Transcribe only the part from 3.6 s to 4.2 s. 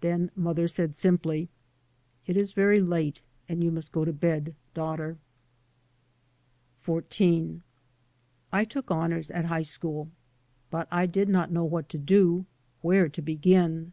you must go to